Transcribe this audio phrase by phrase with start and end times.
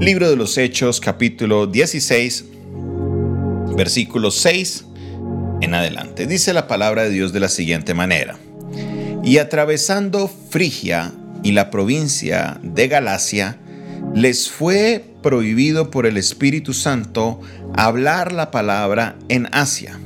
[0.00, 2.44] Libro de los Hechos, capítulo 16,
[3.76, 4.84] versículo 6
[5.60, 6.28] en adelante.
[6.28, 8.38] Dice la palabra de Dios de la siguiente manera.
[9.24, 13.58] Y atravesando Frigia y la provincia de Galacia,
[14.14, 17.40] les fue prohibido por el Espíritu Santo
[17.74, 19.98] hablar la palabra en Asia.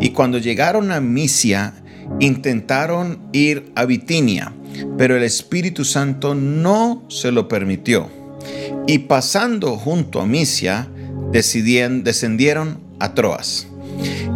[0.00, 1.74] Y cuando llegaron a Misia,
[2.20, 4.52] intentaron ir a Bitinia,
[4.96, 8.23] pero el Espíritu Santo no se lo permitió.
[8.86, 10.88] Y pasando junto a Misia,
[11.32, 13.66] descendieron a Troas.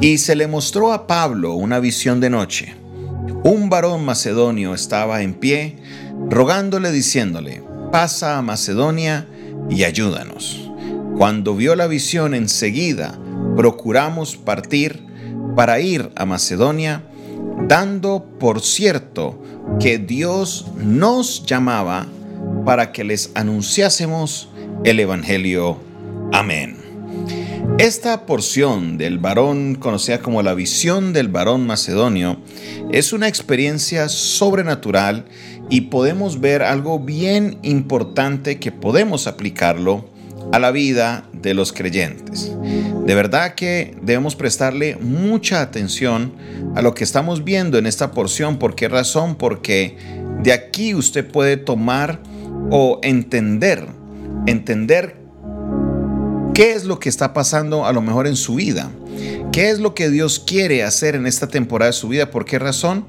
[0.01, 2.75] Y se le mostró a Pablo una visión de noche.
[3.45, 5.77] Un varón macedonio estaba en pie,
[6.31, 9.29] rogándole diciéndole, pasa a Macedonia
[9.69, 10.71] y ayúdanos.
[11.17, 13.19] Cuando vio la visión enseguida,
[13.57, 15.05] procuramos partir
[15.57, 17.03] para ir a Macedonia,
[17.67, 19.43] dando por cierto
[19.81, 22.07] que Dios nos llamaba
[22.69, 24.51] para que les anunciásemos
[24.85, 25.79] el Evangelio.
[26.35, 26.77] Amén.
[27.79, 32.43] Esta porción del varón, conocida como la visión del varón macedonio,
[32.93, 35.25] es una experiencia sobrenatural
[35.71, 40.05] y podemos ver algo bien importante que podemos aplicarlo
[40.53, 42.53] a la vida de los creyentes.
[43.07, 46.35] De verdad que debemos prestarle mucha atención
[46.75, 48.59] a lo que estamos viendo en esta porción.
[48.59, 49.37] ¿Por qué razón?
[49.37, 49.97] Porque
[50.43, 52.21] de aquí usted puede tomar
[52.71, 53.87] o entender,
[54.47, 55.17] entender
[56.55, 58.91] qué es lo que está pasando a lo mejor en su vida.
[59.53, 62.31] ¿Qué es lo que Dios quiere hacer en esta temporada de su vida?
[62.31, 63.05] ¿Por qué razón?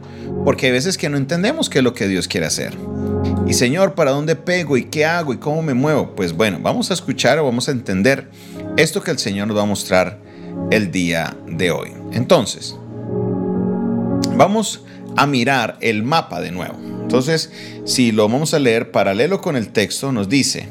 [0.46, 2.76] Porque hay veces que no entendemos qué es lo que Dios quiere hacer.
[3.48, 6.16] Y Señor, ¿para dónde pego y qué hago y cómo me muevo?
[6.16, 8.30] Pues bueno, vamos a escuchar o vamos a entender
[8.78, 10.20] esto que el Señor nos va a mostrar
[10.72, 11.92] el día de hoy.
[12.12, 12.76] Entonces,
[14.36, 14.84] vamos
[15.18, 16.89] a mirar el mapa de nuevo.
[17.10, 17.50] Entonces,
[17.86, 20.68] si lo vamos a leer paralelo con el texto, nos dice,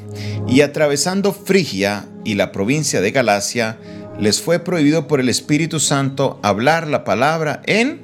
[0.47, 3.77] y atravesando Frigia y la provincia de Galacia,
[4.21, 8.03] les fue prohibido por el Espíritu Santo hablar la palabra en...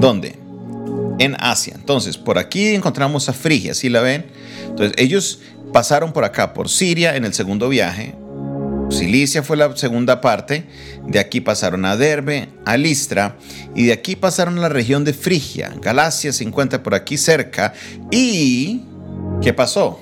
[0.00, 0.38] ¿Dónde?
[1.18, 1.74] En Asia.
[1.76, 4.24] Entonces, por aquí encontramos a Frigia, ¿sí la ven?
[4.70, 5.40] Entonces, ellos
[5.70, 8.14] pasaron por acá, por Siria, en el segundo viaje,
[8.90, 10.66] Cilicia fue la segunda parte,
[11.06, 13.36] de aquí pasaron a Derbe, a Listra,
[13.74, 15.72] y de aquí pasaron a la región de Frigia.
[15.80, 17.72] Galacia se encuentra por aquí cerca.
[18.10, 18.82] ¿Y
[19.42, 20.00] qué pasó?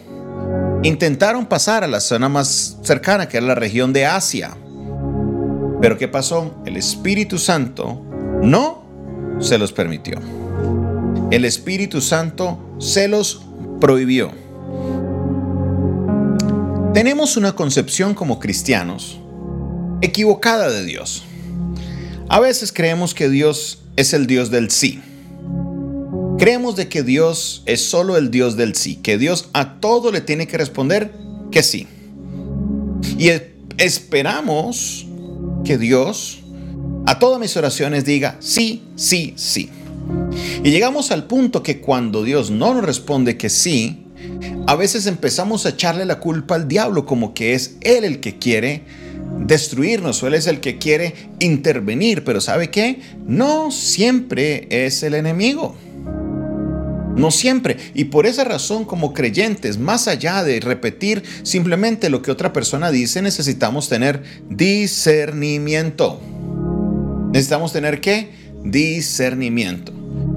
[0.82, 4.56] Intentaron pasar a la zona más cercana, que era la región de Asia.
[5.80, 6.62] Pero ¿qué pasó?
[6.66, 8.02] El Espíritu Santo
[8.42, 10.18] no se los permitió.
[11.30, 13.42] El Espíritu Santo se los
[13.80, 14.41] prohibió.
[16.94, 19.18] Tenemos una concepción como cristianos
[20.02, 21.22] equivocada de Dios.
[22.28, 25.00] A veces creemos que Dios es el Dios del sí.
[26.38, 30.20] Creemos de que Dios es solo el Dios del sí, que Dios a todo le
[30.20, 31.14] tiene que responder
[31.50, 31.86] que sí.
[33.18, 33.30] Y
[33.78, 35.06] esperamos
[35.64, 36.40] que Dios
[37.06, 39.70] a todas mis oraciones diga sí, sí, sí.
[40.62, 44.01] Y llegamos al punto que cuando Dios no nos responde que sí,
[44.66, 48.38] a veces empezamos a echarle la culpa al diablo como que es él el que
[48.38, 48.82] quiere
[49.38, 53.00] destruirnos o él es el que quiere intervenir, pero ¿sabe qué?
[53.26, 55.74] No siempre es el enemigo.
[57.16, 57.76] No siempre.
[57.94, 62.90] Y por esa razón, como creyentes, más allá de repetir simplemente lo que otra persona
[62.90, 66.20] dice, necesitamos tener discernimiento.
[67.32, 68.30] Necesitamos tener qué?
[68.64, 69.92] Discernimiento.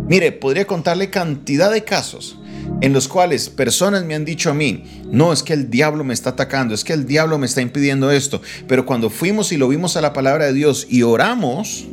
[0.08, 2.40] Mire, podría contarle cantidad de casos
[2.82, 6.14] en los cuales personas me han dicho a mí, no es que el diablo me
[6.14, 9.68] está atacando, es que el diablo me está impidiendo esto, pero cuando fuimos y lo
[9.68, 11.86] vimos a la palabra de Dios y oramos,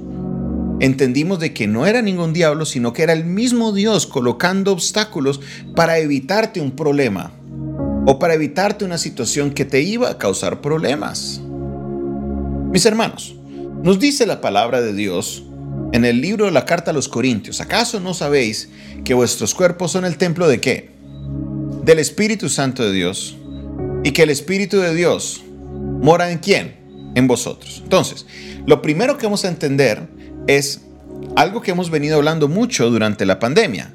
[0.80, 5.40] entendimos de que no era ningún diablo, sino que era el mismo Dios colocando obstáculos
[5.74, 7.32] para evitarte un problema
[8.06, 11.40] o para evitarte una situación que te iba a causar problemas.
[12.72, 13.36] Mis hermanos,
[13.82, 15.44] nos dice la palabra de Dios
[15.92, 18.70] en el libro de la carta a los Corintios, ¿acaso no sabéis
[19.04, 20.90] que vuestros cuerpos son el templo de qué?
[21.84, 23.36] Del Espíritu Santo de Dios.
[24.02, 25.42] Y que el Espíritu de Dios
[26.00, 26.76] mora en quién?
[27.14, 27.80] En vosotros.
[27.84, 28.26] Entonces,
[28.66, 30.08] lo primero que vamos a entender
[30.46, 30.80] es
[31.36, 33.92] algo que hemos venido hablando mucho durante la pandemia.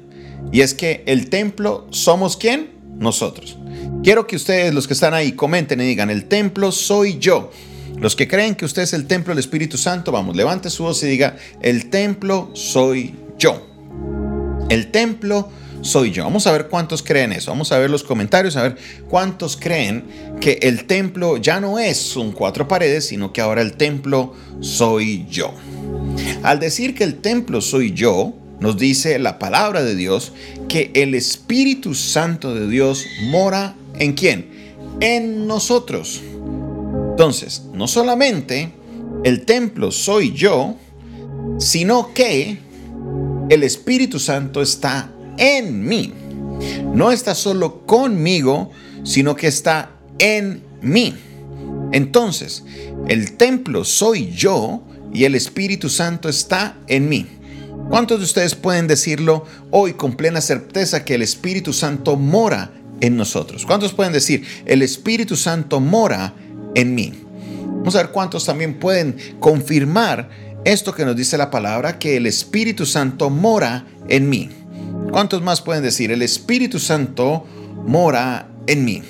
[0.52, 2.70] Y es que el templo somos quién?
[2.96, 3.58] Nosotros.
[4.02, 7.50] Quiero que ustedes, los que están ahí, comenten y digan, el templo soy yo.
[8.00, 11.02] Los que creen que usted es el templo del Espíritu Santo, vamos, levante su voz
[11.02, 13.66] y diga, el templo soy yo.
[14.68, 15.50] El templo
[15.80, 16.24] soy yo.
[16.24, 17.50] Vamos a ver cuántos creen eso.
[17.50, 18.76] Vamos a ver los comentarios, a ver
[19.08, 20.04] cuántos creen
[20.40, 25.26] que el templo ya no es un cuatro paredes, sino que ahora el templo soy
[25.28, 25.52] yo.
[26.42, 30.32] Al decir que el templo soy yo, nos dice la palabra de Dios
[30.68, 34.58] que el Espíritu Santo de Dios mora en quién?
[35.00, 36.22] en nosotros.
[37.18, 38.72] Entonces, no solamente
[39.24, 40.76] el templo soy yo,
[41.58, 42.58] sino que
[43.50, 46.12] el Espíritu Santo está en mí.
[46.94, 48.70] No está solo conmigo,
[49.02, 51.12] sino que está en mí.
[51.90, 52.62] Entonces,
[53.08, 57.26] el templo soy yo y el Espíritu Santo está en mí.
[57.90, 62.70] ¿Cuántos de ustedes pueden decirlo hoy con plena certeza que el Espíritu Santo mora
[63.00, 63.66] en nosotros?
[63.66, 66.47] ¿Cuántos pueden decir, el Espíritu Santo mora en
[66.84, 67.12] mí?
[67.78, 70.28] Vamos a ver cuántos también pueden confirmar
[70.64, 74.50] esto que nos dice la palabra, que el Espíritu Santo mora en mí.
[75.10, 77.46] ¿Cuántos más pueden decir, el Espíritu Santo
[77.86, 79.02] mora en mí?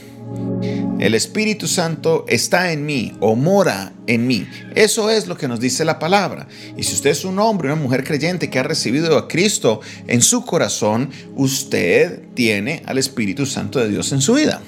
[1.00, 4.46] El Espíritu Santo está en mí o mora en mí.
[4.74, 6.48] Eso es lo que nos dice la palabra.
[6.76, 10.20] Y si usted es un hombre, una mujer creyente que ha recibido a Cristo en
[10.20, 14.60] su corazón, usted tiene al Espíritu Santo de Dios en su vida.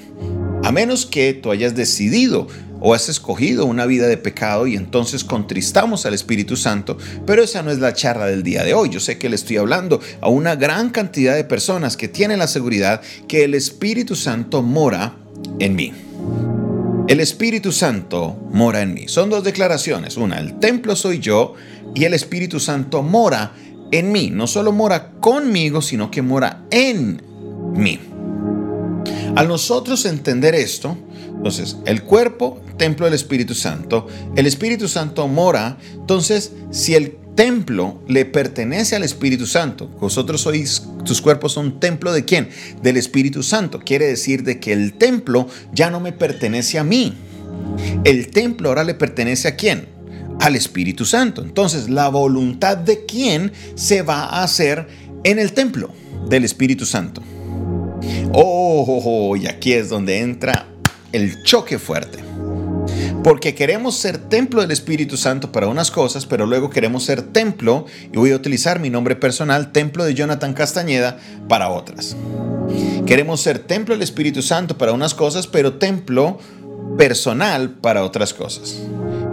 [0.63, 2.47] A menos que tú hayas decidido
[2.81, 7.61] o has escogido una vida de pecado y entonces contristamos al Espíritu Santo, pero esa
[7.63, 8.89] no es la charla del día de hoy.
[8.89, 12.47] Yo sé que le estoy hablando a una gran cantidad de personas que tienen la
[12.47, 15.15] seguridad que el Espíritu Santo mora
[15.59, 15.93] en mí.
[17.07, 19.07] El Espíritu Santo mora en mí.
[19.07, 20.17] Son dos declaraciones.
[20.17, 21.55] Una, el templo soy yo
[21.93, 23.53] y el Espíritu Santo mora
[23.91, 24.29] en mí.
[24.31, 27.21] No solo mora conmigo, sino que mora en
[27.75, 27.99] mí.
[29.35, 30.97] Al nosotros entender esto,
[31.41, 34.05] entonces el cuerpo, templo del Espíritu Santo,
[34.35, 39.87] el Espíritu Santo mora, entonces si el templo le pertenece al Espíritu Santo.
[39.87, 42.49] Vosotros sois, tus cuerpos son templo de quién?
[42.83, 43.79] Del Espíritu Santo.
[43.79, 47.15] Quiere decir de que el templo ya no me pertenece a mí.
[48.03, 49.87] El templo ahora le pertenece a quién?
[50.41, 51.41] Al Espíritu Santo.
[51.41, 54.87] Entonces, la voluntad de quién se va a hacer
[55.23, 55.89] en el templo
[56.29, 57.23] del Espíritu Santo.
[58.31, 60.70] Oh, y aquí es donde entra
[61.11, 62.19] el choque fuerte.
[63.23, 67.85] Porque queremos ser templo del Espíritu Santo para unas cosas, pero luego queremos ser templo,
[68.11, 72.15] y voy a utilizar mi nombre personal, templo de Jonathan Castañeda, para otras.
[73.05, 76.39] Queremos ser templo del Espíritu Santo para unas cosas, pero templo
[76.97, 78.77] personal para otras cosas.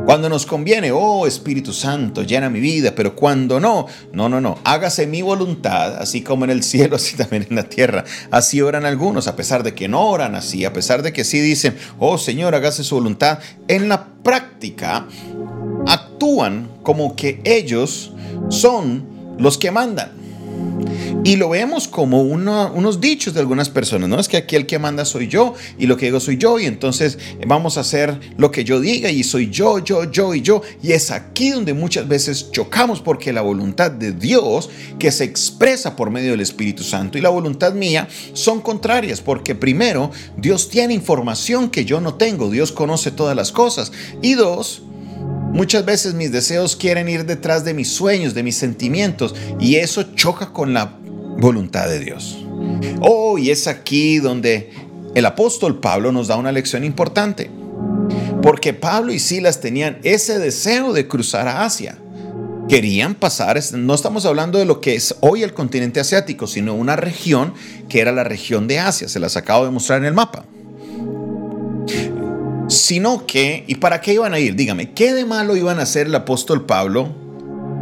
[0.08, 4.56] Cuando nos conviene, oh Espíritu Santo, llena mi vida, pero cuando no, no, no, no,
[4.64, 8.06] hágase mi voluntad, así como en el cielo, así también en la tierra.
[8.30, 11.40] Así oran algunos, a pesar de que no oran así, a pesar de que sí
[11.40, 13.40] dicen, oh Señor, hágase su voluntad.
[13.68, 15.06] En la práctica,
[15.86, 18.14] actúan como que ellos
[18.48, 20.17] son los que mandan.
[21.24, 24.18] Y lo vemos como unos dichos de algunas personas, ¿no?
[24.18, 26.66] Es que aquí el que manda soy yo y lo que digo soy yo y
[26.66, 30.62] entonces vamos a hacer lo que yo diga y soy yo, yo, yo y yo.
[30.82, 35.96] Y es aquí donde muchas veces chocamos porque la voluntad de Dios que se expresa
[35.96, 40.94] por medio del Espíritu Santo y la voluntad mía son contrarias porque primero Dios tiene
[40.94, 43.92] información que yo no tengo, Dios conoce todas las cosas
[44.22, 44.82] y dos,
[45.52, 50.14] Muchas veces mis deseos quieren ir detrás de mis sueños, de mis sentimientos, y eso
[50.14, 50.98] choca con la
[51.38, 52.44] voluntad de Dios.
[53.00, 54.70] Oh, y es aquí donde
[55.14, 57.50] el apóstol Pablo nos da una lección importante.
[58.42, 61.98] Porque Pablo y Silas tenían ese deseo de cruzar a Asia.
[62.68, 66.96] Querían pasar, no estamos hablando de lo que es hoy el continente asiático, sino una
[66.96, 67.54] región
[67.88, 69.08] que era la región de Asia.
[69.08, 70.44] Se las acabo de mostrar en el mapa
[72.68, 74.54] sino que, ¿y para qué iban a ir?
[74.54, 77.27] Dígame, ¿qué de malo iban a hacer el apóstol Pablo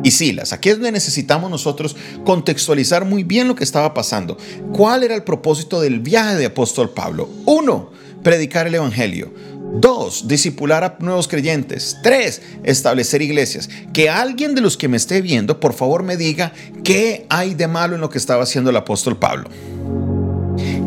[0.03, 0.53] y Silas?
[0.53, 4.37] Aquí es donde necesitamos nosotros contextualizar muy bien lo que estaba pasando.
[4.73, 7.29] ¿Cuál era el propósito del viaje de apóstol Pablo?
[7.45, 7.91] Uno,
[8.23, 9.33] predicar el Evangelio.
[9.75, 11.99] Dos, discipular a nuevos creyentes.
[12.03, 13.69] Tres, establecer iglesias.
[13.93, 16.53] Que alguien de los que me esté viendo, por favor, me diga
[16.85, 19.51] qué hay de malo en lo que estaba haciendo el apóstol Pablo.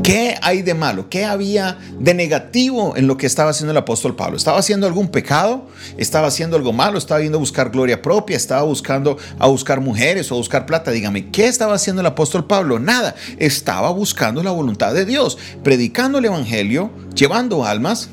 [0.10, 1.08] ¿Qué hay de malo?
[1.08, 4.38] ¿Qué había de negativo en lo que estaba haciendo el apóstol Pablo?
[4.38, 5.68] ¿Estaba haciendo algún pecado?
[5.98, 6.98] ¿Estaba haciendo algo malo?
[6.98, 8.36] ¿Estaba yendo a buscar gloria propia?
[8.36, 10.90] ¿Estaba buscando a buscar mujeres o a buscar plata?
[10.90, 12.80] Dígame, ¿qué estaba haciendo el apóstol Pablo?
[12.80, 13.14] Nada.
[13.38, 18.10] Estaba buscando la voluntad de Dios, predicando el Evangelio, llevando almas.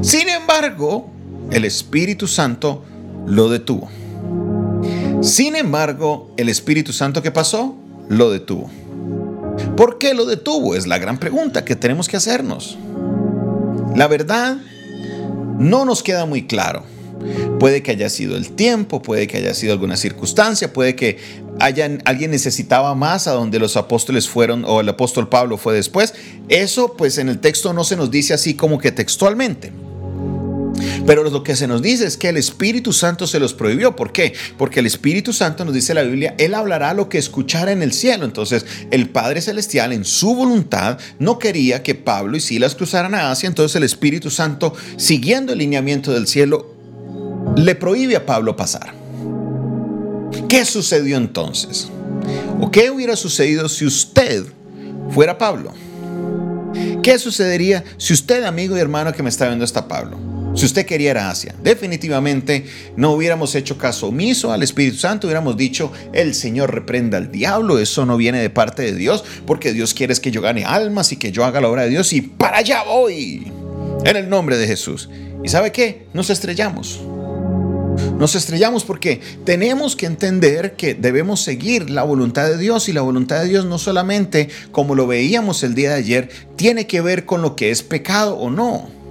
[0.00, 1.10] Sin embargo,
[1.50, 2.84] el Espíritu Santo
[3.26, 3.90] lo detuvo.
[5.22, 7.74] Sin embargo, el Espíritu Santo que pasó,
[8.08, 8.70] lo detuvo.
[9.76, 10.74] ¿Por qué lo detuvo?
[10.74, 12.78] Es la gran pregunta que tenemos que hacernos.
[13.96, 14.56] La verdad
[15.58, 16.84] no nos queda muy claro.
[17.58, 21.18] Puede que haya sido el tiempo, puede que haya sido alguna circunstancia, puede que
[21.60, 26.14] hayan, alguien necesitaba más a donde los apóstoles fueron o el apóstol Pablo fue después.
[26.48, 29.72] Eso pues en el texto no se nos dice así como que textualmente.
[31.06, 33.96] Pero lo que se nos dice es que el Espíritu Santo se los prohibió.
[33.96, 34.34] ¿Por qué?
[34.56, 37.92] Porque el Espíritu Santo nos dice la Biblia, Él hablará lo que escuchara en el
[37.92, 38.24] cielo.
[38.24, 43.30] Entonces, el Padre Celestial en su voluntad no quería que Pablo y Silas cruzaran a
[43.30, 43.46] Asia.
[43.46, 46.74] Entonces el Espíritu Santo, siguiendo el lineamiento del cielo,
[47.56, 48.94] le prohíbe a Pablo pasar.
[50.48, 51.88] ¿Qué sucedió entonces?
[52.60, 54.44] ¿O qué hubiera sucedido si usted
[55.10, 55.72] fuera Pablo?
[57.02, 60.41] ¿Qué sucedería si usted, amigo y hermano que me está viendo, está Pablo?
[60.54, 62.66] Si usted quería Asia, definitivamente
[62.96, 67.78] no hubiéramos hecho caso omiso al Espíritu Santo, hubiéramos dicho, el Señor reprenda al diablo,
[67.78, 71.16] eso no viene de parte de Dios, porque Dios quiere que yo gane almas y
[71.16, 73.50] que yo haga la obra de Dios y para allá voy,
[74.04, 75.08] en el nombre de Jesús.
[75.42, 76.06] ¿Y sabe qué?
[76.12, 77.00] Nos estrellamos.
[78.18, 83.00] Nos estrellamos porque tenemos que entender que debemos seguir la voluntad de Dios y la
[83.00, 87.24] voluntad de Dios no solamente, como lo veíamos el día de ayer, tiene que ver
[87.24, 89.01] con lo que es pecado o no.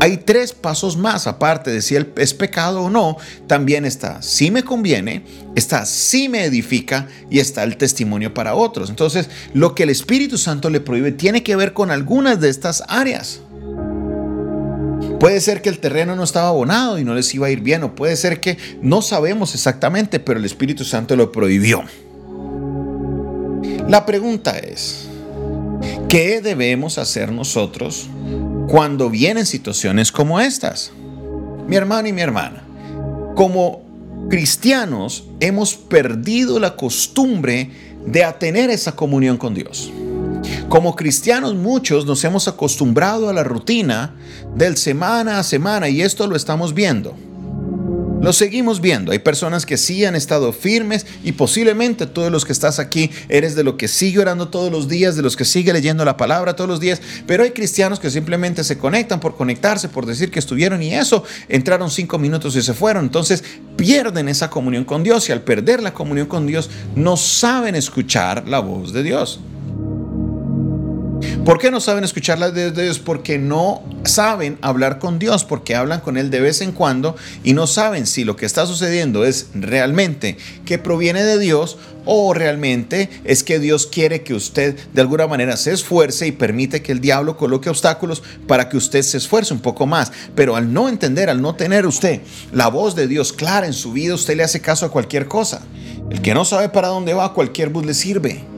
[0.00, 3.16] Hay tres pasos más, aparte de si es pecado o no,
[3.46, 8.90] también está si me conviene, está si me edifica y está el testimonio para otros.
[8.90, 12.82] Entonces, lo que el Espíritu Santo le prohíbe tiene que ver con algunas de estas
[12.88, 13.40] áreas.
[15.18, 17.82] Puede ser que el terreno no estaba abonado y no les iba a ir bien,
[17.82, 21.82] o puede ser que no sabemos exactamente, pero el Espíritu Santo lo prohibió.
[23.88, 25.06] La pregunta es,
[26.08, 28.08] ¿qué debemos hacer nosotros
[28.66, 30.92] cuando vienen situaciones como estas?
[31.66, 32.62] Mi hermano y mi hermana,
[33.34, 33.82] como
[34.28, 37.70] cristianos hemos perdido la costumbre
[38.06, 39.90] de tener esa comunión con Dios.
[40.68, 44.14] Como cristianos muchos nos hemos acostumbrado a la rutina
[44.54, 47.16] del semana a semana y esto lo estamos viendo.
[48.26, 49.12] Lo seguimos viendo.
[49.12, 53.54] Hay personas que sí han estado firmes y posiblemente todos los que estás aquí eres
[53.54, 56.56] de los que sigue orando todos los días, de los que sigue leyendo la palabra
[56.56, 60.40] todos los días, pero hay cristianos que simplemente se conectan por conectarse, por decir que
[60.40, 63.04] estuvieron y eso, entraron cinco minutos y se fueron.
[63.04, 63.44] Entonces
[63.76, 68.48] pierden esa comunión con Dios y al perder la comunión con Dios no saben escuchar
[68.48, 69.38] la voz de Dios.
[71.44, 72.98] ¿Por qué no saben escuchar la de Dios?
[72.98, 77.52] Porque no saben hablar con Dios, porque hablan con Él de vez en cuando y
[77.52, 83.10] no saben si lo que está sucediendo es realmente que proviene de Dios o realmente
[83.24, 87.00] es que Dios quiere que usted de alguna manera se esfuerce y permite que el
[87.00, 90.12] diablo coloque obstáculos para que usted se esfuerce un poco más.
[90.34, 92.20] Pero al no entender, al no tener usted
[92.52, 95.62] la voz de Dios clara en su vida, usted le hace caso a cualquier cosa.
[96.10, 98.55] El que no sabe para dónde va, cualquier bus le sirve.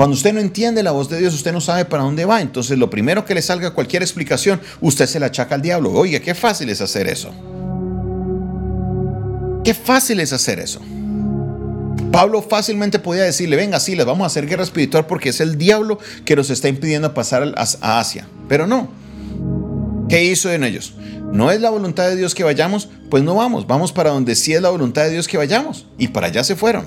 [0.00, 2.40] Cuando usted no entiende la voz de Dios, usted no sabe para dónde va.
[2.40, 5.92] Entonces, lo primero que le salga cualquier explicación, usted se la achaca al diablo.
[5.92, 7.30] Oye, qué fácil es hacer eso.
[9.62, 10.80] Qué fácil es hacer eso.
[12.10, 15.58] Pablo fácilmente podía decirle, venga, sí, les vamos a hacer guerra espiritual porque es el
[15.58, 18.26] diablo que nos está impidiendo pasar a Asia.
[18.48, 18.88] Pero no.
[20.08, 20.94] ¿Qué hizo en ellos?
[21.30, 22.88] ¿No es la voluntad de Dios que vayamos?
[23.10, 25.88] Pues no vamos, vamos para donde sí es la voluntad de Dios que vayamos.
[25.98, 26.86] Y para allá se fueron.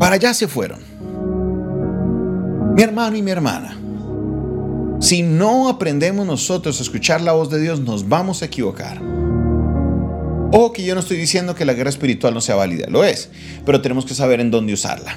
[0.00, 0.95] Para allá se fueron.
[2.76, 3.74] Mi hermano y mi hermana,
[5.00, 9.00] si no aprendemos nosotros a escuchar la voz de Dios, nos vamos a equivocar.
[10.52, 13.30] O que yo no estoy diciendo que la guerra espiritual no sea válida, lo es,
[13.64, 15.16] pero tenemos que saber en dónde usarla.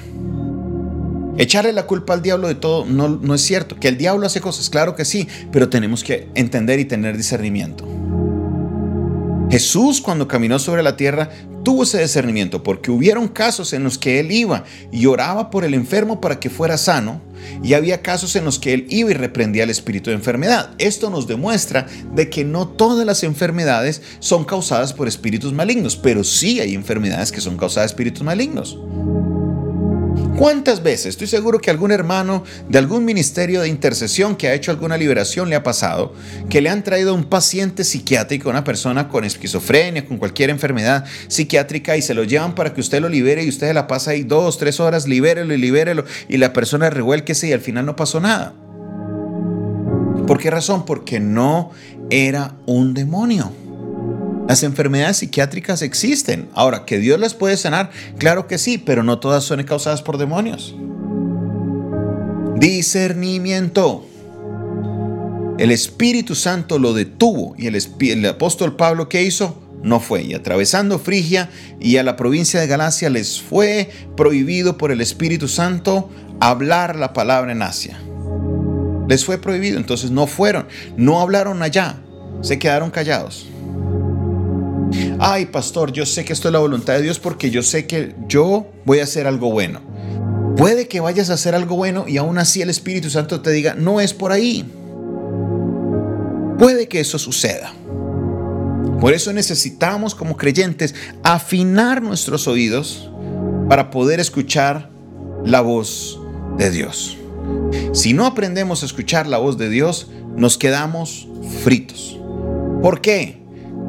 [1.36, 3.76] Echarle la culpa al diablo de todo no, no es cierto.
[3.78, 7.86] Que el diablo hace cosas, claro que sí, pero tenemos que entender y tener discernimiento.
[9.50, 11.28] Jesús cuando caminó sobre la tierra
[11.62, 15.74] tuvo ese discernimiento porque hubieron casos en los que él iba y oraba por el
[15.74, 17.20] enfermo para que fuera sano
[17.62, 20.74] y había casos en los que él iba y reprendía el espíritu de enfermedad.
[20.78, 26.24] Esto nos demuestra de que no todas las enfermedades son causadas por espíritus malignos, pero
[26.24, 28.78] sí hay enfermedades que son causadas de espíritus malignos.
[30.40, 31.08] ¿Cuántas veces?
[31.08, 35.50] Estoy seguro que algún hermano de algún ministerio de intercesión que ha hecho alguna liberación
[35.50, 36.14] le ha pasado
[36.48, 41.98] que le han traído un paciente psiquiátrico, una persona con esquizofrenia, con cualquier enfermedad psiquiátrica
[41.98, 44.56] y se lo llevan para que usted lo libere y usted la pasa ahí dos,
[44.56, 48.54] tres horas, libérelo y libérelo y la persona revuélquese y al final no pasó nada.
[50.26, 50.86] ¿Por qué razón?
[50.86, 51.70] Porque no
[52.08, 53.52] era un demonio.
[54.50, 56.48] Las enfermedades psiquiátricas existen.
[56.54, 57.92] Ahora, ¿que Dios las puede sanar?
[58.18, 60.74] Claro que sí, pero no todas son causadas por demonios.
[62.56, 64.08] Discernimiento.
[65.56, 69.62] El Espíritu Santo lo detuvo y el, apóstol Pablo, ¿qué hizo?
[69.84, 70.22] No fue.
[70.24, 75.46] Y atravesando Frigia y a la provincia de Galacia les fue prohibido por el Espíritu
[75.46, 78.00] Santo hablar la palabra en Asia.
[79.08, 80.66] Les fue prohibido, entonces no fueron,
[80.96, 82.00] no hablaron allá,
[82.40, 83.46] se quedaron callados
[85.18, 88.14] ay pastor, yo sé que esto es la voluntad de Dios porque yo sé que
[88.26, 89.80] yo voy a hacer algo bueno.
[90.56, 93.74] Puede que vayas a hacer algo bueno y aún así el Espíritu Santo te diga,
[93.74, 94.70] no es por ahí.
[96.58, 97.72] puede que eso suceda.
[99.00, 103.10] Por eso necesitamos como creyentes afinar nuestros oídos
[103.68, 104.90] para poder escuchar
[105.44, 106.20] la voz
[106.58, 107.16] de Dios.
[107.94, 111.26] Si no aprendemos a escuchar la voz de Dios, nos quedamos
[111.62, 112.18] fritos.
[112.82, 113.39] ¿Por qué?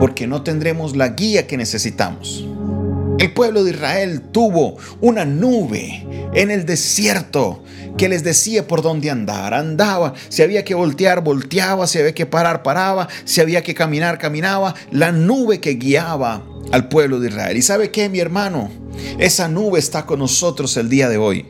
[0.01, 2.43] Porque no tendremos la guía que necesitamos.
[3.19, 7.63] El pueblo de Israel tuvo una nube en el desierto
[7.99, 9.53] que les decía por dónde andar.
[9.53, 14.17] Andaba, si había que voltear, volteaba, si había que parar, paraba, si había que caminar,
[14.17, 14.73] caminaba.
[14.89, 16.41] La nube que guiaba
[16.71, 17.57] al pueblo de Israel.
[17.57, 18.69] ¿Y sabe qué, mi hermano?
[19.17, 21.45] Esa nube está con nosotros el día de hoy,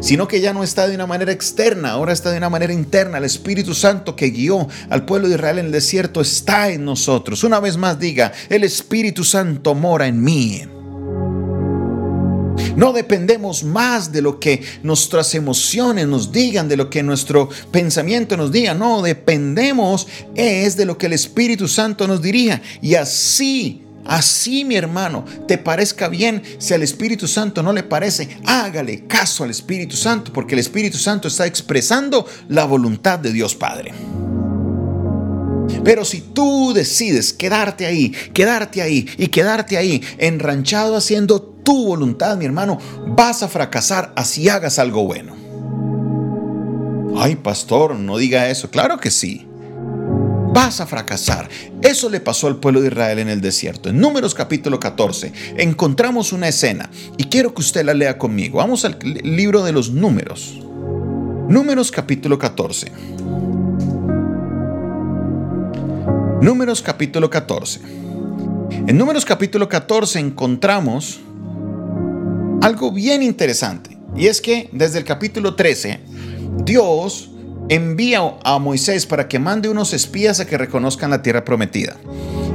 [0.00, 3.18] sino que ya no está de una manera externa, ahora está de una manera interna.
[3.18, 7.44] El Espíritu Santo que guió al pueblo de Israel en el desierto está en nosotros.
[7.44, 10.62] Una vez más diga, el Espíritu Santo mora en mí.
[12.76, 18.36] No dependemos más de lo que nuestras emociones nos digan, de lo que nuestro pensamiento
[18.36, 18.74] nos diga.
[18.74, 22.60] No, dependemos es de lo que el Espíritu Santo nos dirija.
[22.82, 28.38] Y así Así, mi hermano, te parezca bien, si al Espíritu Santo no le parece,
[28.44, 33.54] hágale caso al Espíritu Santo, porque el Espíritu Santo está expresando la voluntad de Dios
[33.54, 33.92] Padre.
[35.84, 42.36] Pero si tú decides quedarte ahí, quedarte ahí y quedarte ahí, enranchado haciendo tu voluntad,
[42.36, 45.34] mi hermano, vas a fracasar así hagas algo bueno.
[47.18, 48.70] Ay, pastor, no diga eso.
[48.70, 49.45] Claro que sí
[50.56, 51.50] vas a fracasar.
[51.82, 53.90] Eso le pasó al pueblo de Israel en el desierto.
[53.90, 58.56] En Números capítulo 14 encontramos una escena y quiero que usted la lea conmigo.
[58.56, 60.58] Vamos al libro de los números.
[61.50, 62.90] Números capítulo 14.
[66.40, 67.80] Números capítulo 14.
[68.86, 71.20] En Números capítulo 14 encontramos
[72.62, 73.98] algo bien interesante.
[74.16, 76.00] Y es que desde el capítulo 13,
[76.64, 77.35] Dios
[77.68, 81.96] envía a Moisés para que mande unos espías a que reconozcan la tierra prometida.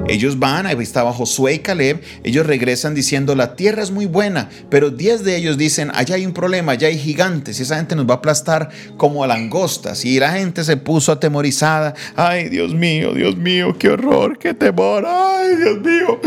[0.07, 4.49] Ellos van, ahí estaba Josué y Caleb, ellos regresan diciendo, la tierra es muy buena,
[4.69, 7.95] pero 10 de ellos dicen, allá hay un problema, allá hay gigantes, y esa gente
[7.95, 10.03] nos va a aplastar como a langostas.
[10.03, 15.05] Y la gente se puso atemorizada, ay Dios mío, Dios mío, qué horror, qué temor,
[15.07, 16.19] ay Dios mío.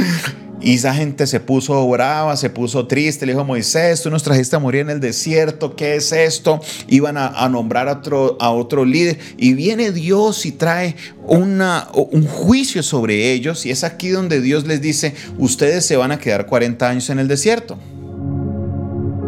[0.64, 3.26] Y esa gente se puso brava, se puso triste.
[3.26, 5.76] Le dijo Moisés, tú nos trajiste a morir en el desierto.
[5.76, 6.58] ¿Qué es esto?
[6.88, 9.18] Iban a, nombrar a otro, líder.
[9.36, 10.96] Y viene Dios y trae
[11.26, 13.66] un juicio sobre ellos.
[13.66, 17.18] Y es aquí donde Dios les dice, ustedes se van a quedar 40 años en
[17.18, 17.78] el desierto.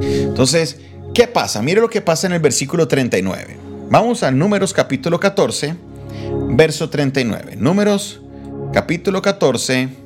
[0.01, 0.79] Entonces,
[1.13, 1.61] ¿qué pasa?
[1.61, 3.59] Mire lo que pasa en el versículo 39.
[3.91, 5.75] Vamos a Números capítulo 14,
[6.53, 7.57] verso 39.
[7.57, 8.23] Números
[8.73, 10.06] capítulo 14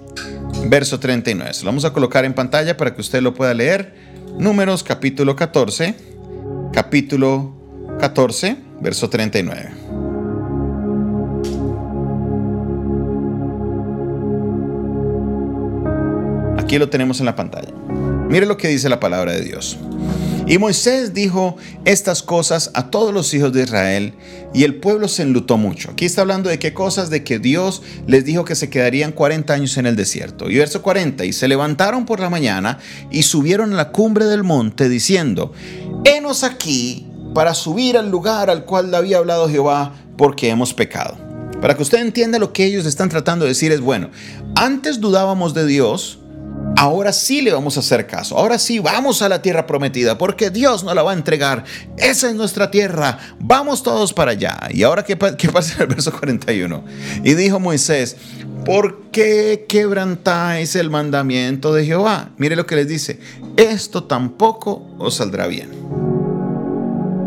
[0.67, 1.53] verso 39.
[1.61, 3.95] lo vamos a colocar en pantalla para que usted lo pueda leer.
[4.39, 5.95] Números capítulo 14,
[6.73, 7.55] capítulo
[7.99, 9.71] 14, verso 39.
[16.59, 17.73] Aquí lo tenemos en la pantalla.
[18.29, 19.77] Mire lo que dice la palabra de Dios.
[20.47, 24.15] Y Moisés dijo estas cosas a todos los hijos de Israel
[24.53, 25.93] y el pueblo se enlutó mucho.
[25.93, 29.53] Aquí está hablando de qué cosas, de que Dios les dijo que se quedarían 40
[29.53, 30.51] años en el desierto.
[30.51, 32.79] Y verso 40, y se levantaron por la mañana
[33.11, 35.53] y subieron a la cumbre del monte diciendo,
[36.05, 41.17] henos aquí para subir al lugar al cual había hablado Jehová porque hemos pecado.
[41.61, 44.11] Para que usted entienda lo que ellos están tratando de decir es, bueno,
[44.57, 46.20] antes dudábamos de Dios,
[46.77, 50.51] ahora sí le vamos a hacer caso, ahora sí vamos a la tierra prometida, porque
[50.51, 51.65] Dios nos la va a entregar.
[51.97, 54.59] Esa es nuestra tierra, vamos todos para allá.
[54.71, 56.85] Y ahora, ¿qué, pasa en el verso 41?
[57.25, 58.17] Y dijo Moisés,
[58.65, 62.31] ¿por qué quebrantáis el mandamiento de Jehová?
[62.39, 63.21] Mire lo que les dice,
[63.57, 65.71] esto tampoco os saldrá bien.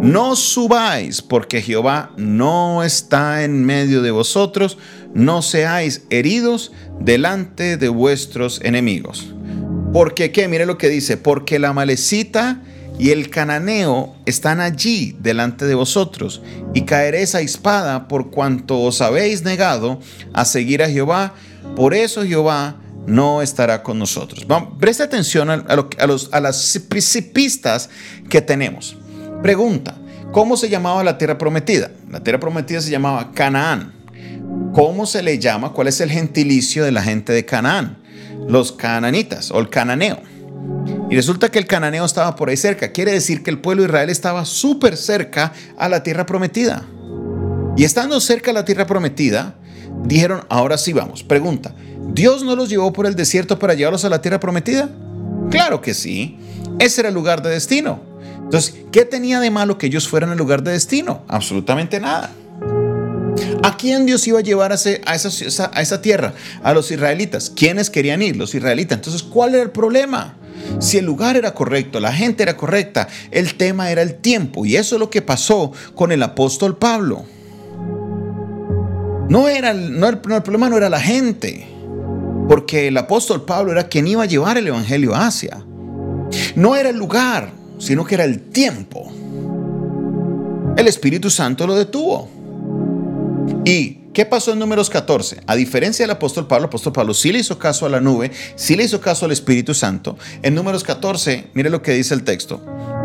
[0.01, 4.77] No subáis, porque Jehová no está en medio de vosotros,
[5.13, 9.34] no seáis heridos delante de vuestros enemigos.
[9.91, 12.62] Porque qué, mire lo que dice, porque la malecita
[12.99, 16.41] y el cananeo están allí delante de vosotros,
[16.73, 19.99] y caeréis a espada por cuanto os habéis negado
[20.34, 21.34] a seguir a Jehová,
[21.76, 24.45] por eso Jehová no estará con nosotros.
[24.80, 25.65] preste atención a,
[26.32, 26.80] a las
[27.34, 27.89] pistas
[28.30, 28.95] que tenemos.
[29.41, 29.95] Pregunta,
[30.32, 31.91] ¿cómo se llamaba la tierra prometida?
[32.10, 34.02] La tierra prometida se llamaba Canaán.
[34.73, 35.71] ¿Cómo se le llama?
[35.71, 37.97] ¿Cuál es el gentilicio de la gente de Canaán?
[38.47, 40.19] Los cananitas o el cananeo.
[41.12, 42.91] Y resulta que el cananeo estaba por ahí cerca.
[42.91, 46.88] Quiere decir que el pueblo de Israel estaba súper cerca a la tierra prometida.
[47.77, 49.55] Y estando cerca a la tierra prometida,
[50.05, 51.23] dijeron, ahora sí vamos.
[51.23, 51.75] Pregunta,
[52.12, 54.89] ¿Dios no los llevó por el desierto para llevarlos a la tierra prometida?
[55.51, 56.39] Claro que sí.
[56.79, 58.01] Ese era el lugar de destino.
[58.38, 61.23] Entonces, ¿qué tenía de malo que ellos fueran el lugar de destino?
[61.27, 62.31] Absolutamente nada.
[63.63, 66.33] ¿A quién Dios iba a llevar a, esa, tierra?
[66.63, 67.49] A los israelitas.
[67.49, 68.35] ¿Quiénes querían ir?
[68.35, 68.97] Los israelitas.
[68.97, 70.35] Entonces, ¿cuál era el problema?
[70.79, 74.65] Si el lugar era correcto, la gente era correcta, el tema era el tiempo.
[74.65, 77.25] Y eso es lo que pasó con el apóstol Pablo.
[79.29, 81.65] No era, no, el, problema no era la gente,
[82.47, 85.63] porque el apóstol Pablo era quien iba a llevar el evangelio a Asia.
[86.55, 89.11] No era el lugar, sino que era el tiempo.
[90.77, 92.29] El Espíritu Santo lo detuvo.
[93.65, 95.41] ¿Y qué pasó en números 14?
[95.47, 98.32] A diferencia del apóstol Pablo, el apóstol Pablo sí le hizo caso a la nube,
[98.56, 100.17] sí le hizo caso al Espíritu Santo.
[100.41, 102.62] En números 14, mire lo que dice el texto.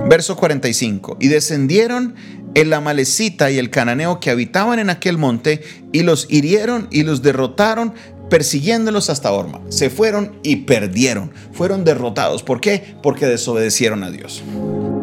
[0.09, 1.19] Verso 45.
[1.21, 2.15] Y descendieron
[2.55, 7.23] el amalecita y el cananeo que habitaban en aquel monte y los hirieron y los
[7.23, 7.95] derrotaron
[8.29, 9.61] persiguiéndolos hasta Orma.
[9.69, 11.31] Se fueron y perdieron.
[11.53, 12.43] Fueron derrotados.
[12.43, 12.97] ¿Por qué?
[13.03, 14.43] Porque desobedecieron a Dios.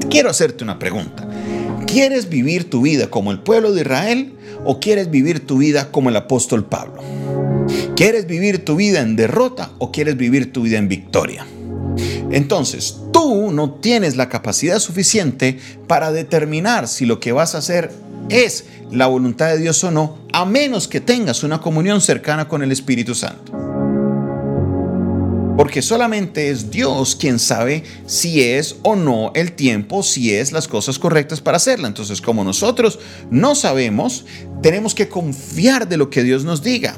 [0.09, 1.27] Quiero hacerte una pregunta.
[1.87, 4.33] ¿Quieres vivir tu vida como el pueblo de Israel
[4.65, 7.01] o quieres vivir tu vida como el apóstol Pablo?
[7.95, 11.45] ¿Quieres vivir tu vida en derrota o quieres vivir tu vida en victoria?
[12.31, 17.91] Entonces, tú no tienes la capacidad suficiente para determinar si lo que vas a hacer
[18.29, 22.63] es la voluntad de Dios o no, a menos que tengas una comunión cercana con
[22.63, 23.64] el Espíritu Santo.
[25.57, 30.67] Porque solamente es Dios quien sabe si es o no el tiempo, si es las
[30.67, 31.87] cosas correctas para hacerla.
[31.87, 34.25] Entonces, como nosotros no sabemos,
[34.61, 36.97] tenemos que confiar de lo que Dios nos diga.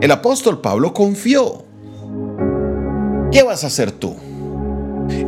[0.00, 1.64] El apóstol Pablo confió.
[3.32, 4.16] ¿Qué vas a hacer tú?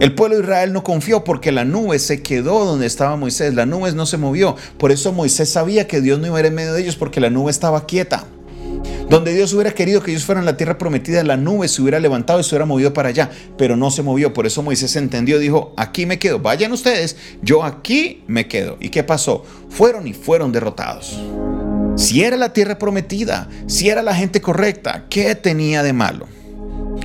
[0.00, 3.54] El pueblo de Israel no confió porque la nube se quedó donde estaba Moisés.
[3.54, 4.56] La nube no se movió.
[4.78, 7.20] Por eso Moisés sabía que Dios no iba a ir en medio de ellos porque
[7.20, 8.24] la nube estaba quieta.
[9.08, 12.40] Donde Dios hubiera querido que ellos fueran la tierra prometida, la nube se hubiera levantado
[12.40, 14.34] y se hubiera movido para allá, pero no se movió.
[14.34, 18.76] Por eso Moisés entendió, dijo, aquí me quedo, vayan ustedes, yo aquí me quedo.
[18.80, 19.44] ¿Y qué pasó?
[19.70, 21.18] Fueron y fueron derrotados.
[21.96, 26.28] Si era la tierra prometida, si era la gente correcta, ¿qué tenía de malo?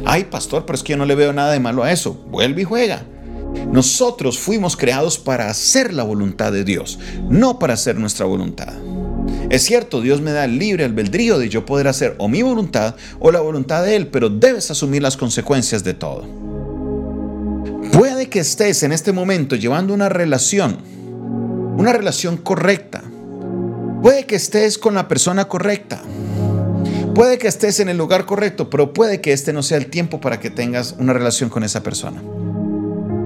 [0.05, 2.13] Ay, pastor, pero es que yo no le veo nada de malo a eso.
[2.29, 3.03] Vuelve y juega.
[3.71, 8.73] Nosotros fuimos creados para hacer la voluntad de Dios, no para hacer nuestra voluntad.
[9.49, 13.31] Es cierto, Dios me da libre albedrío de yo poder hacer o mi voluntad o
[13.31, 16.25] la voluntad de Él, pero debes asumir las consecuencias de todo.
[17.91, 20.77] Puede que estés en este momento llevando una relación,
[21.77, 23.03] una relación correcta.
[24.01, 26.01] Puede que estés con la persona correcta.
[27.13, 30.19] Puede que estés en el lugar correcto, pero puede que este no sea el tiempo
[30.19, 32.23] para que tengas una relación con esa persona.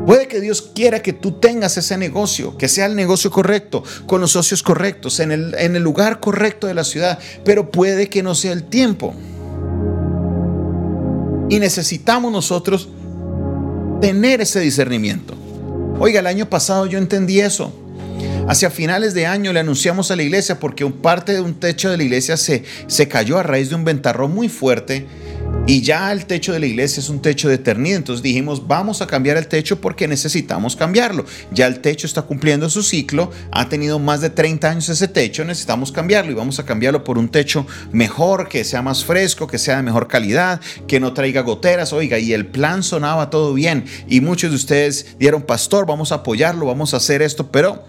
[0.07, 4.21] Puede que Dios quiera que tú tengas ese negocio, que sea el negocio correcto, con
[4.21, 8.53] los socios correctos, en el, lugar correcto de la ciudad, pero puede que no sea
[8.53, 9.13] el tiempo.
[11.49, 12.87] Y necesitamos nosotros
[13.99, 15.33] tener ese discernimiento.
[15.99, 17.73] Oiga, el año pasado yo entendí eso.
[18.47, 21.91] Hacia finales de año le anunciamos a la iglesia porque un parte de un techo
[21.91, 25.05] de la iglesia se, se cayó a raíz de un ventarrón muy fuerte
[25.67, 27.97] y ya el techo de la iglesia es un techo de eternidad.
[27.97, 31.25] Entonces dijimos, vamos a cambiar el techo porque necesitamos cambiarlo.
[31.51, 35.43] Ya el techo está cumpliendo su ciclo, ha tenido más de 30 años ese techo,
[35.43, 39.57] necesitamos cambiarlo y vamos a cambiarlo por un techo mejor, que sea más fresco, que
[39.57, 41.91] sea de mejor calidad, que no traiga goteras.
[41.91, 46.15] Oiga, y el plan sonaba todo bien y muchos de ustedes dieron, pastor, vamos a
[46.15, 47.83] apoyarlo, vamos a hacer esto, pero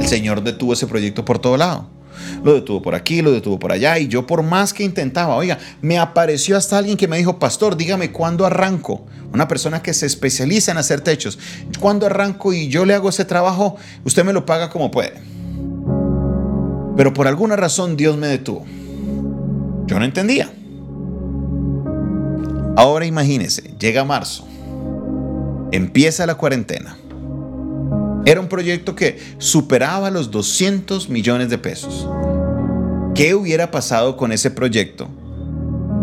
[0.00, 2.01] el Señor detuvo ese proyecto por todo lado.
[2.44, 3.98] Lo detuvo por aquí, lo detuvo por allá.
[3.98, 7.76] Y yo por más que intentaba, oiga, me apareció hasta alguien que me dijo, pastor,
[7.76, 9.06] dígame cuándo arranco.
[9.32, 11.38] Una persona que se especializa en hacer techos.
[11.80, 15.14] Cuando arranco y yo le hago ese trabajo, usted me lo paga como puede.
[16.96, 18.64] Pero por alguna razón Dios me detuvo.
[19.86, 20.50] Yo no entendía.
[22.76, 24.46] Ahora imagínese, llega marzo,
[25.72, 26.96] empieza la cuarentena.
[28.24, 32.08] Era un proyecto que superaba los 200 millones de pesos.
[33.14, 35.08] ¿Qué hubiera pasado con ese proyecto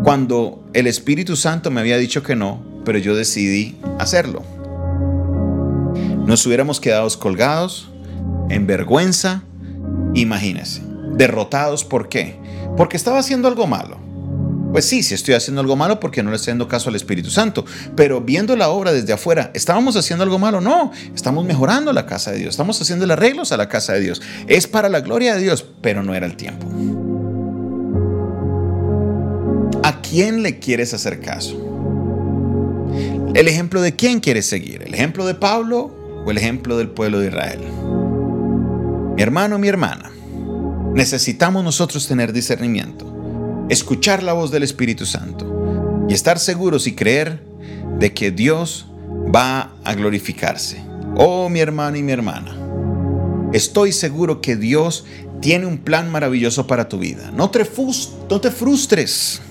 [0.03, 4.43] cuando el Espíritu Santo me había dicho que no, pero yo decidí hacerlo?
[6.25, 7.89] Nos hubiéramos quedado colgados,
[8.49, 9.43] en vergüenza,
[10.13, 10.81] imagínense,
[11.13, 12.35] derrotados, ¿por qué?
[12.75, 14.08] Porque estaba haciendo algo malo
[14.71, 17.29] pues sí, si estoy haciendo algo malo porque no le estoy dando caso al Espíritu
[17.29, 17.65] Santo.
[17.95, 20.61] Pero viendo la obra desde afuera, ¿estábamos haciendo algo malo?
[20.61, 24.21] No, estamos mejorando la casa de Dios, estamos haciendo arreglos a la casa de Dios.
[24.47, 26.67] Es para la gloria de Dios, pero no era el tiempo.
[29.83, 31.65] ¿A quién le quieres hacer caso?
[33.33, 34.83] ¿El ejemplo de quién quieres seguir?
[34.83, 37.61] ¿El ejemplo de Pablo o el ejemplo del pueblo de Israel?
[39.15, 40.11] Mi hermano, mi hermana,
[40.93, 43.08] necesitamos nosotros tener discernimiento
[43.69, 47.41] escuchar la voz del Espíritu Santo y estar seguros y creer
[47.99, 48.87] de que Dios
[49.33, 50.83] va a glorificarse.
[51.15, 52.55] Oh mi hermano y mi hermana,
[53.53, 55.05] estoy seguro que Dios
[55.39, 57.31] tiene un plan maravilloso para tu vida.
[57.31, 57.65] No te,
[58.29, 59.41] no te frustres.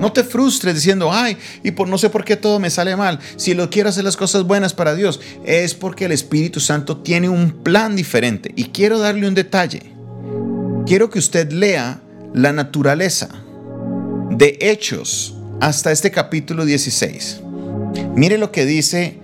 [0.00, 3.18] No te frustres diciendo, ay, y por no sé por qué todo me sale mal.
[3.36, 7.28] Si lo quiero hacer las cosas buenas para Dios, es porque el Espíritu Santo tiene
[7.28, 8.52] un plan diferente.
[8.56, 9.82] Y quiero darle un detalle.
[10.86, 12.00] Quiero que usted lea
[12.36, 13.30] la naturaleza
[14.30, 17.40] de Hechos hasta este capítulo 16.
[18.14, 19.18] Mire lo que dice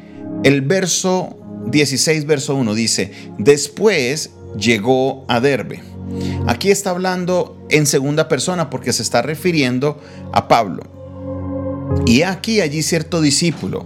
[0.44, 2.75] el verso 16, verso 1.
[2.75, 5.83] Dice, después llegó a Derbe.
[6.46, 10.01] Aquí está hablando en segunda persona porque se está refiriendo
[10.33, 10.83] a Pablo.
[12.07, 13.85] Y aquí allí cierto discípulo.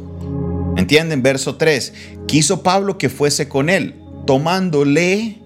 [0.77, 1.25] ¿Entienden?
[1.25, 1.93] Verso 3.
[2.29, 5.39] Quiso Pablo que fuese con él, tomándole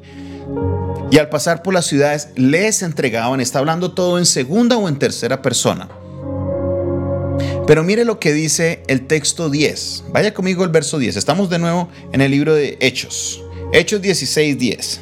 [1.10, 3.40] y al pasar por las ciudades les entregaban.
[3.40, 5.88] Está hablando todo en segunda o en tercera persona.
[7.66, 10.04] Pero mire lo que dice el texto 10.
[10.12, 11.16] Vaya conmigo el verso 10.
[11.16, 13.42] Estamos de nuevo en el libro de Hechos.
[13.72, 15.00] Hechos 16, 10.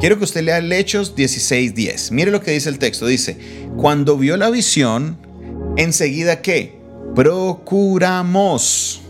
[0.00, 2.12] Quiero que usted lea el Hechos 16, 10.
[2.12, 3.06] Mire lo que dice el texto.
[3.06, 3.38] Dice,
[3.76, 5.16] cuando vio la visión,
[5.76, 6.78] enseguida que
[7.14, 9.00] procuramos.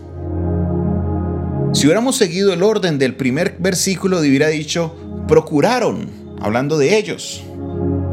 [1.73, 4.95] Si hubiéramos seguido el orden del primer versículo, hubiera dicho,
[5.29, 6.09] procuraron,
[6.41, 7.43] hablando de ellos.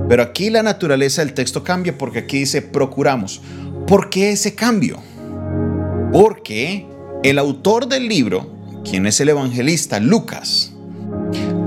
[0.10, 3.42] Pero aquí la naturaleza del texto cambia porque aquí dice procuramos.
[3.88, 5.00] ¿Por qué ese cambio?
[6.12, 6.86] Porque
[7.24, 8.52] el autor del libro,
[8.84, 10.74] quien es el evangelista Lucas,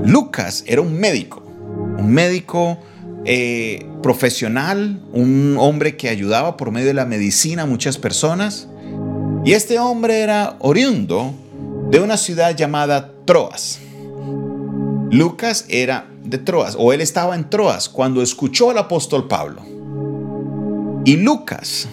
[0.05, 1.43] Lucas era un médico,
[1.97, 2.77] un médico
[3.25, 8.67] eh, profesional, un hombre que ayudaba por medio de la medicina a muchas personas.
[9.43, 11.33] Y este hombre era oriundo
[11.89, 13.79] de una ciudad llamada Troas.
[15.11, 19.61] Lucas era de Troas, o él estaba en Troas cuando escuchó al apóstol Pablo.
[21.05, 21.87] Y Lucas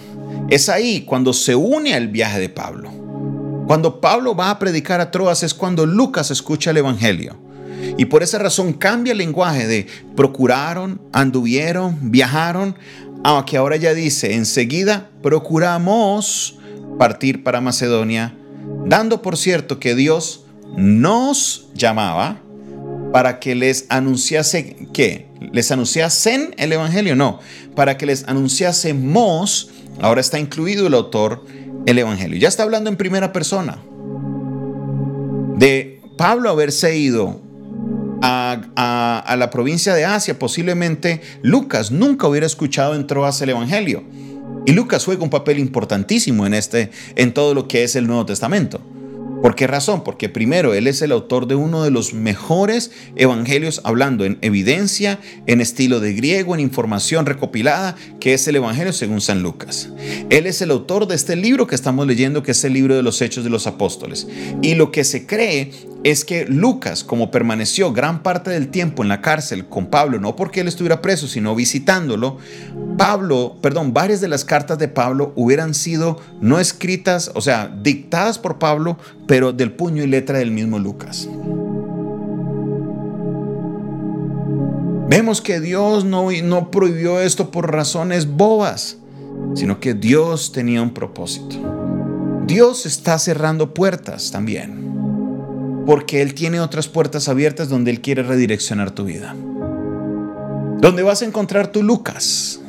[0.49, 2.89] es ahí cuando se une al viaje de Pablo.
[3.67, 7.37] Cuando Pablo va a predicar a Troas es cuando Lucas escucha el Evangelio.
[7.97, 12.75] Y por esa razón cambia el lenguaje de procuraron, anduvieron, viajaron,
[13.23, 16.59] aunque ahora ya dice, enseguida procuramos
[16.97, 18.35] partir para Macedonia,
[18.85, 20.45] dando por cierto que Dios
[20.75, 22.42] nos llamaba
[23.13, 25.27] para que les anunciase, ¿qué?
[25.53, 27.15] ¿Les anunciasen el Evangelio?
[27.15, 27.39] No,
[27.75, 29.69] para que les anunciásemos
[30.01, 31.45] Ahora está incluido el autor,
[31.85, 32.37] el Evangelio.
[32.37, 33.79] Ya está hablando en primera persona
[35.57, 37.41] de Pablo haberse ido
[38.21, 40.39] a, la provincia de Asia.
[40.39, 44.03] Posiblemente Lucas nunca hubiera escuchado en Troas el Evangelio.
[44.65, 48.25] Y Lucas juega un papel importantísimo en, este, en todo lo que es el Nuevo
[48.25, 48.81] Testamento.
[49.43, 50.05] ¿Por qué razón?
[50.05, 55.19] Porque primero, él es el autor de uno de los mejores evangelios hablando en evidencia,
[55.47, 59.89] en estilo de griego, en información recopilada, que es el Evangelio según San Lucas.
[60.29, 63.03] Él es el autor de este libro que estamos leyendo, que es el libro de
[63.03, 64.29] los Hechos de los Apóstoles.
[64.61, 65.73] Y lo que se cree
[66.03, 70.35] es que Lucas, como permaneció gran parte del tiempo en la cárcel con Pablo, no
[70.35, 72.37] porque él estuviera preso, sino visitándolo,
[72.97, 78.37] Pablo, perdón, varias de las cartas de Pablo hubieran sido no escritas, o sea, dictadas
[78.37, 81.29] por Pablo, pero del puño y letra del mismo Lucas.
[85.07, 88.97] Vemos que Dios no, no prohibió esto por razones bobas,
[89.55, 92.43] sino que Dios tenía un propósito.
[92.45, 94.82] Dios está cerrando puertas también
[95.85, 99.35] porque Él tiene otras puertas abiertas donde Él quiere redireccionar tu vida.
[100.79, 102.59] Donde vas a encontrar tu Lucas.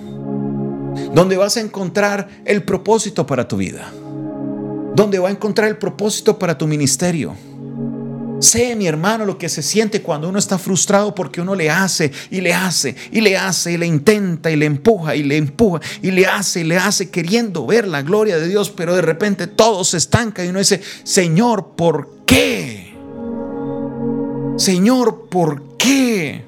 [1.15, 3.91] Donde vas a encontrar el propósito para tu vida.
[4.95, 7.35] Donde va a encontrar el propósito para tu ministerio.
[8.41, 12.13] Sé, mi hermano, lo que se siente cuando uno está frustrado porque uno le hace
[12.31, 15.81] y le hace y le hace y le intenta y le empuja y le empuja
[16.03, 19.47] y le hace y le hace queriendo ver la gloria de Dios, pero de repente
[19.47, 22.84] todo se estanca y uno dice, Señor, ¿por qué?
[24.57, 26.43] Señor, ¿por qué?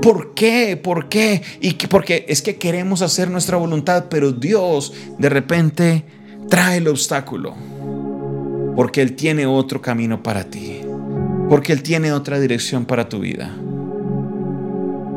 [0.00, 0.76] ¿Por qué?
[0.76, 1.42] ¿Por qué?
[1.60, 6.04] Y porque es que queremos hacer nuestra voluntad, pero Dios de repente
[6.48, 7.54] trae el obstáculo.
[8.76, 10.80] Porque Él tiene otro camino para ti.
[11.48, 13.54] Porque Él tiene otra dirección para tu vida.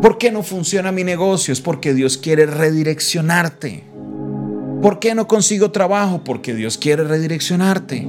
[0.01, 1.53] ¿Por qué no funciona mi negocio?
[1.53, 3.92] Es porque Dios quiere redireccionarte.
[4.83, 6.25] ¿Por qué no consigo trabajo?
[6.25, 8.05] Porque Dios quiere redireccionarte.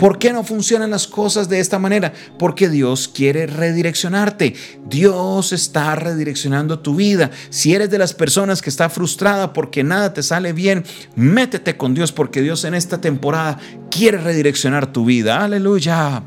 [0.00, 2.12] ¿Por qué no funcionan las cosas de esta manera?
[2.40, 4.54] Porque Dios quiere redireccionarte.
[4.84, 7.30] Dios está redireccionando tu vida.
[7.50, 10.82] Si eres de las personas que está frustrada porque nada te sale bien,
[11.14, 15.44] métete con Dios porque Dios en esta temporada quiere redireccionar tu vida.
[15.44, 16.24] Aleluya.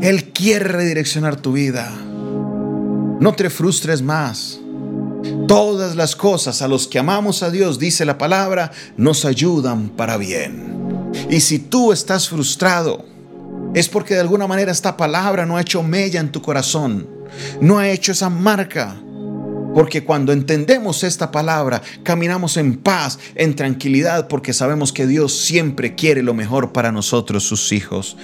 [0.00, 1.92] Él quiere redireccionar tu vida.
[3.20, 4.63] No te frustres más.
[5.46, 10.16] Todas las cosas a los que amamos a Dios, dice la palabra, nos ayudan para
[10.16, 11.12] bien.
[11.30, 13.04] Y si tú estás frustrado,
[13.74, 17.08] es porque de alguna manera esta palabra no ha hecho mella en tu corazón.
[17.60, 18.96] no ha hecho esa marca.
[19.74, 25.96] Porque cuando entendemos esta palabra, caminamos en paz, en tranquilidad, porque sabemos que Dios siempre
[25.96, 28.16] quiere lo mejor para nosotros, sus hijos.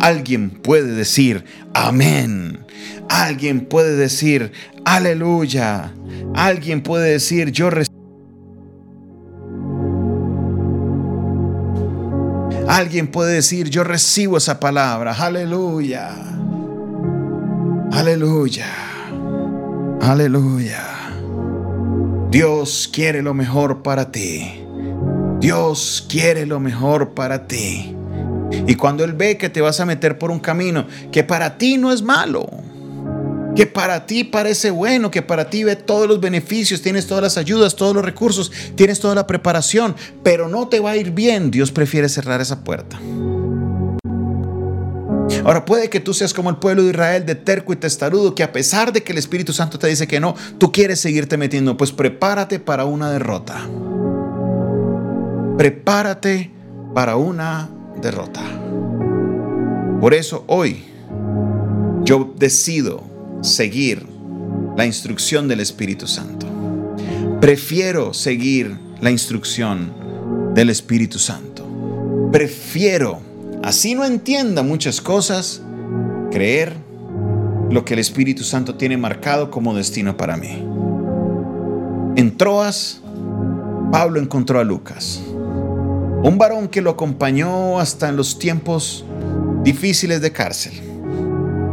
[0.00, 2.65] Alguien puede decir, amén.
[3.08, 4.52] Alguien puede decir,
[4.84, 5.92] aleluya.
[6.34, 7.96] Alguien puede decir, yo recibo.
[12.68, 15.12] Alguien puede decir, yo recibo esa palabra.
[15.12, 16.10] Aleluya.
[17.92, 18.66] Aleluya.
[20.00, 20.82] Aleluya.
[22.30, 24.62] Dios quiere lo mejor para ti.
[25.40, 27.94] Dios quiere lo mejor para ti.
[28.66, 31.78] Y cuando Él ve que te vas a meter por un camino que para ti
[31.78, 32.48] no es malo,
[33.56, 37.38] que para ti parece bueno, que para ti ve todos los beneficios, tienes todas las
[37.38, 41.50] ayudas, todos los recursos, tienes toda la preparación, pero no te va a ir bien,
[41.50, 43.00] Dios prefiere cerrar esa puerta.
[45.44, 48.42] Ahora puede que tú seas como el pueblo de Israel de terco y testarudo, que
[48.42, 51.76] a pesar de que el Espíritu Santo te dice que no, tú quieres seguirte metiendo,
[51.76, 53.60] pues prepárate para una derrota.
[55.56, 56.50] Prepárate
[56.94, 57.70] para una
[58.02, 58.42] derrota.
[60.00, 60.84] Por eso hoy
[62.04, 64.06] yo decido seguir
[64.76, 66.46] la instrucción del Espíritu Santo.
[67.40, 69.92] Prefiero seguir la instrucción
[70.54, 71.66] del Espíritu Santo.
[72.32, 73.20] Prefiero,
[73.62, 75.62] así no entienda muchas cosas,
[76.30, 76.74] creer
[77.70, 80.64] lo que el Espíritu Santo tiene marcado como destino para mí.
[82.16, 83.00] En Troas,
[83.92, 85.20] Pablo encontró a Lucas,
[86.22, 89.04] un varón que lo acompañó hasta en los tiempos
[89.62, 90.72] difíciles de cárcel,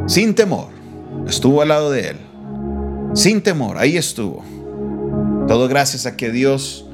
[0.07, 0.82] sin temor
[1.33, 2.17] estuvo al lado de él,
[3.15, 4.43] sin temor, ahí estuvo.
[5.47, 6.85] Todo gracias a que Dios,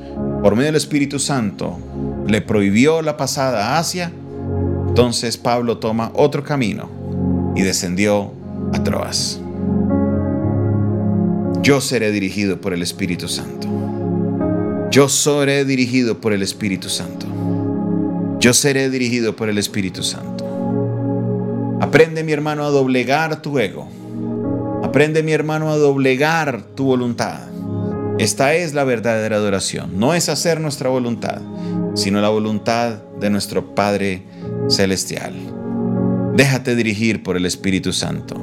[0.41, 1.77] por medio del Espíritu Santo,
[2.25, 4.11] le prohibió la pasada a Asia.
[4.87, 6.89] Entonces Pablo toma otro camino
[7.55, 8.31] y descendió
[8.73, 9.41] a Troas.
[11.61, 13.67] Yo seré dirigido por el Espíritu Santo.
[14.89, 17.27] Yo seré dirigido por el Espíritu Santo.
[18.39, 21.77] Yo seré dirigido por el Espíritu Santo.
[21.81, 23.98] Aprende, mi hermano, a doblegar tu ego
[24.89, 27.41] Aprende, mi hermano, a doblegar tu voluntad.
[28.17, 29.99] Esta es la verdadera adoración.
[29.99, 31.41] No es hacer nuestra voluntad,
[31.93, 34.23] sino la voluntad de nuestro Padre
[34.67, 35.35] Celestial.
[36.35, 38.35] Déjate dirigir por el Espíritu Santo.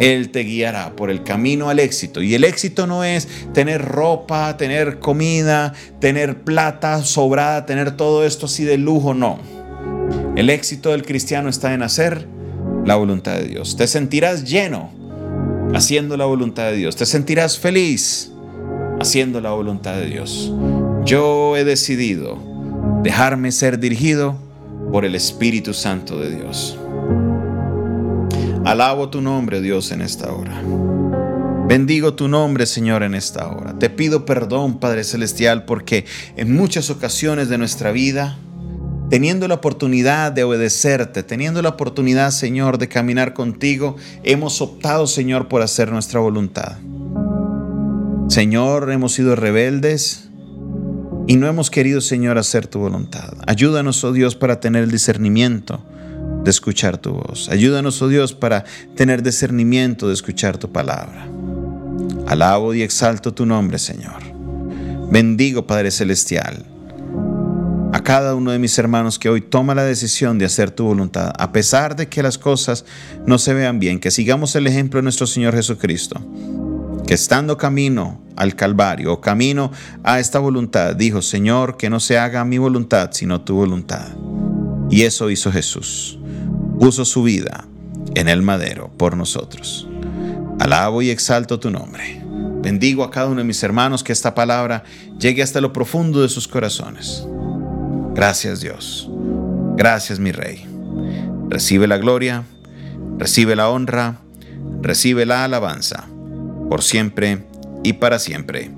[0.00, 2.22] Él te guiará por el camino al éxito.
[2.22, 8.46] Y el éxito no es tener ropa, tener comida, tener plata sobrada, tener todo esto
[8.46, 9.38] así de lujo, no.
[10.36, 12.26] El éxito del cristiano está en hacer
[12.86, 13.76] la voluntad de Dios.
[13.76, 14.98] Te sentirás lleno
[15.74, 16.96] haciendo la voluntad de Dios.
[16.96, 18.32] Te sentirás feliz
[19.00, 20.52] haciendo la voluntad de Dios.
[21.04, 22.38] Yo he decidido
[23.02, 24.36] dejarme ser dirigido
[24.92, 26.78] por el Espíritu Santo de Dios.
[28.64, 30.62] Alabo tu nombre, Dios, en esta hora.
[31.66, 33.78] Bendigo tu nombre, Señor, en esta hora.
[33.78, 36.04] Te pido perdón, Padre Celestial, porque
[36.36, 38.36] en muchas ocasiones de nuestra vida
[39.10, 45.48] teniendo la oportunidad de obedecerte, teniendo la oportunidad, Señor, de caminar contigo, hemos optado, Señor,
[45.48, 46.78] por hacer nuestra voluntad.
[48.28, 50.28] Señor, hemos sido rebeldes
[51.26, 53.34] y no hemos querido, Señor, hacer tu voluntad.
[53.48, 55.84] Ayúdanos, oh Dios, para tener el discernimiento
[56.44, 57.48] de escuchar tu voz.
[57.50, 61.26] Ayúdanos, oh Dios, para tener discernimiento de escuchar tu palabra.
[62.28, 64.22] Alabo y exalto tu nombre, Señor.
[65.10, 66.64] Bendigo, Padre Celestial
[67.92, 71.32] a cada uno de mis hermanos que hoy toma la decisión de hacer tu voluntad,
[71.36, 72.84] a pesar de que las cosas
[73.26, 76.20] no se vean bien, que sigamos el ejemplo de nuestro Señor Jesucristo,
[77.06, 79.72] que estando camino al Calvario o camino
[80.04, 84.08] a esta voluntad, dijo, Señor, que no se haga mi voluntad, sino tu voluntad.
[84.88, 86.18] Y eso hizo Jesús.
[86.78, 87.66] Puso su vida
[88.14, 89.88] en el madero por nosotros.
[90.58, 92.22] Alabo y exalto tu nombre.
[92.62, 94.84] Bendigo a cada uno de mis hermanos que esta palabra
[95.18, 97.26] llegue hasta lo profundo de sus corazones.
[98.20, 99.08] Gracias Dios.
[99.78, 100.66] Gracias mi Rey.
[101.48, 102.44] Recibe la gloria,
[103.16, 104.18] recibe la honra,
[104.82, 106.04] recibe la alabanza,
[106.68, 107.46] por siempre
[107.82, 108.70] y para siempre.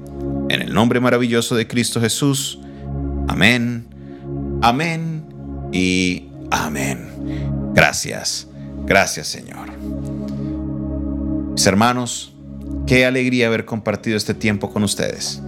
[0.48, 2.60] En el nombre maravilloso de Cristo Jesús.
[3.26, 3.88] Amén,
[4.62, 5.24] amén
[5.72, 7.08] y amén.
[7.74, 8.46] Gracias,
[8.86, 9.76] gracias Señor.
[11.50, 12.32] Mis hermanos,
[12.86, 15.42] qué alegría haber compartido este tiempo con ustedes.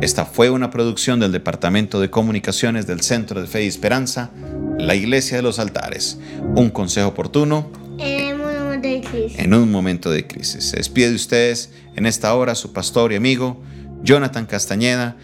[0.00, 4.30] Esta fue una producción del Departamento de Comunicaciones del Centro de Fe y Esperanza,
[4.78, 6.20] la Iglesia de los Altares.
[6.54, 7.68] Un consejo oportuno
[7.98, 9.38] en un momento de crisis.
[9.40, 10.64] En un momento de crisis.
[10.66, 13.60] Se despide de ustedes en esta hora su pastor y amigo,
[14.04, 15.16] Jonathan Castañeda.